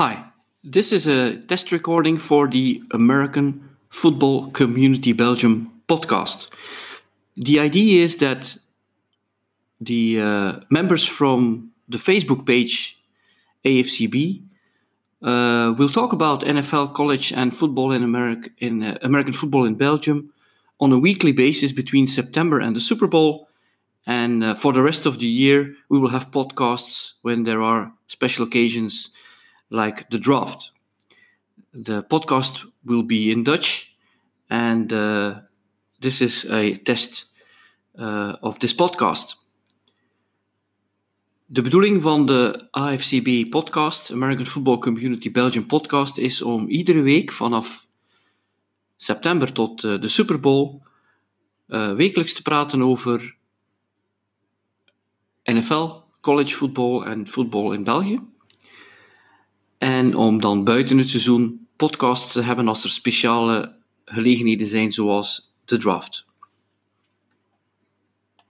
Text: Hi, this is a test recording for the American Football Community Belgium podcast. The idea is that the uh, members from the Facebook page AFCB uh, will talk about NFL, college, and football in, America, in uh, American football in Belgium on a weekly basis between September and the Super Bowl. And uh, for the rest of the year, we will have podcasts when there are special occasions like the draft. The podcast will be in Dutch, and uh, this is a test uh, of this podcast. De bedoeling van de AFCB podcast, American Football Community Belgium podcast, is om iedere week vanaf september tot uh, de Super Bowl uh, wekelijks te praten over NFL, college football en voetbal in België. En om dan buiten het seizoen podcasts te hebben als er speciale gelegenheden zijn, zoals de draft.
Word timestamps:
Hi, 0.00 0.24
this 0.64 0.92
is 0.92 1.06
a 1.06 1.36
test 1.42 1.72
recording 1.72 2.16
for 2.16 2.48
the 2.48 2.82
American 2.92 3.68
Football 3.90 4.50
Community 4.52 5.12
Belgium 5.12 5.70
podcast. 5.90 6.48
The 7.36 7.60
idea 7.60 8.02
is 8.02 8.16
that 8.16 8.56
the 9.78 10.22
uh, 10.22 10.60
members 10.70 11.06
from 11.06 11.72
the 11.86 11.98
Facebook 11.98 12.46
page 12.46 12.98
AFCB 13.66 14.42
uh, 15.22 15.74
will 15.76 15.90
talk 15.90 16.14
about 16.14 16.46
NFL, 16.46 16.94
college, 16.94 17.30
and 17.34 17.54
football 17.54 17.92
in, 17.92 18.02
America, 18.02 18.48
in 18.56 18.82
uh, 18.82 18.96
American 19.02 19.34
football 19.34 19.66
in 19.66 19.74
Belgium 19.74 20.32
on 20.80 20.92
a 20.92 20.98
weekly 20.98 21.32
basis 21.32 21.72
between 21.72 22.06
September 22.06 22.58
and 22.58 22.74
the 22.74 22.80
Super 22.80 23.06
Bowl. 23.06 23.48
And 24.06 24.42
uh, 24.42 24.54
for 24.54 24.72
the 24.72 24.80
rest 24.80 25.04
of 25.04 25.18
the 25.18 25.26
year, 25.26 25.74
we 25.90 25.98
will 25.98 26.08
have 26.08 26.30
podcasts 26.30 27.12
when 27.20 27.44
there 27.44 27.60
are 27.60 27.92
special 28.06 28.46
occasions 28.46 29.10
like 29.70 30.04
the 30.08 30.18
draft. 30.18 30.72
The 31.72 32.02
podcast 32.02 32.66
will 32.82 33.06
be 33.06 33.30
in 33.30 33.42
Dutch, 33.42 33.96
and 34.48 34.92
uh, 34.92 35.34
this 36.00 36.20
is 36.20 36.44
a 36.50 36.76
test 36.76 37.30
uh, 37.98 38.36
of 38.40 38.58
this 38.58 38.74
podcast. 38.74 39.38
De 41.46 41.62
bedoeling 41.62 42.02
van 42.02 42.26
de 42.26 42.68
AFCB 42.70 43.50
podcast, 43.50 44.12
American 44.12 44.46
Football 44.46 44.78
Community 44.78 45.30
Belgium 45.30 45.66
podcast, 45.66 46.18
is 46.18 46.42
om 46.42 46.68
iedere 46.68 47.00
week 47.00 47.32
vanaf 47.32 47.86
september 48.96 49.52
tot 49.52 49.84
uh, 49.84 50.00
de 50.00 50.08
Super 50.08 50.40
Bowl 50.40 50.82
uh, 51.68 51.92
wekelijks 51.92 52.32
te 52.32 52.42
praten 52.42 52.82
over 52.82 53.36
NFL, 55.44 55.90
college 56.20 56.54
football 56.54 57.02
en 57.02 57.28
voetbal 57.28 57.72
in 57.72 57.84
België. 57.84 58.18
En 59.80 60.16
om 60.16 60.40
dan 60.40 60.64
buiten 60.64 60.98
het 60.98 61.08
seizoen 61.08 61.66
podcasts 61.76 62.32
te 62.32 62.42
hebben 62.42 62.68
als 62.68 62.84
er 62.84 62.90
speciale 62.90 63.76
gelegenheden 64.04 64.66
zijn, 64.66 64.92
zoals 64.92 65.54
de 65.64 65.76
draft. 65.76 66.24